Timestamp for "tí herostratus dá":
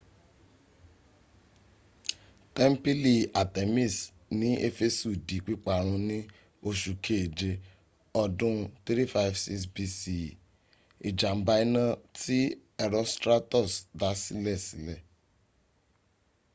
12.19-14.09